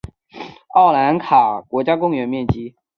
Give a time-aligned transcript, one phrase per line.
[0.73, 2.73] 奥兰卡国家公园面积。